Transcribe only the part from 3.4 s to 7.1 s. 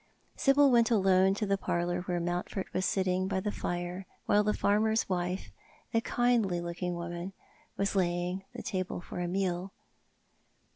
fire, while the farmer's wife, a kindly looking